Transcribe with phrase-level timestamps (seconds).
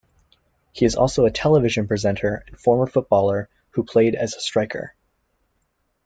[0.71, 4.95] He is also a television presenter and former footballer who played as a striker.